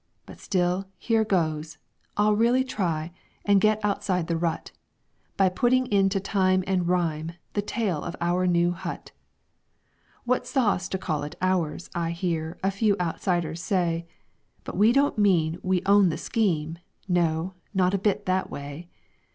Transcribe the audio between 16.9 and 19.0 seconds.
No, not a bit that way.